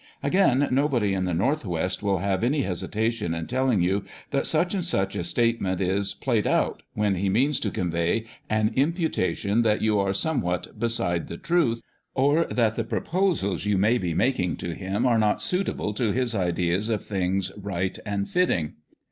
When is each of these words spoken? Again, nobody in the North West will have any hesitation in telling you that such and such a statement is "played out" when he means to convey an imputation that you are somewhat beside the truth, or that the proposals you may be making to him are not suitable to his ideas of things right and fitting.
Again, 0.23 0.67
nobody 0.71 1.13
in 1.13 1.25
the 1.25 1.33
North 1.35 1.63
West 1.63 2.01
will 2.01 2.17
have 2.17 2.43
any 2.43 2.63
hesitation 2.63 3.35
in 3.35 3.45
telling 3.45 3.83
you 3.83 4.03
that 4.31 4.47
such 4.47 4.73
and 4.73 4.83
such 4.83 5.15
a 5.15 5.23
statement 5.23 5.79
is 5.79 6.15
"played 6.15 6.47
out" 6.47 6.81
when 6.95 7.13
he 7.13 7.29
means 7.29 7.59
to 7.59 7.69
convey 7.69 8.25
an 8.49 8.71
imputation 8.75 9.61
that 9.61 9.83
you 9.83 9.99
are 9.99 10.11
somewhat 10.11 10.79
beside 10.79 11.27
the 11.27 11.37
truth, 11.37 11.83
or 12.15 12.45
that 12.45 12.75
the 12.77 12.83
proposals 12.83 13.65
you 13.67 13.77
may 13.77 13.99
be 13.99 14.15
making 14.15 14.57
to 14.57 14.73
him 14.73 15.05
are 15.05 15.19
not 15.19 15.39
suitable 15.39 15.93
to 15.93 16.11
his 16.11 16.33
ideas 16.33 16.89
of 16.89 17.05
things 17.05 17.51
right 17.55 17.99
and 18.03 18.27
fitting. 18.27 18.73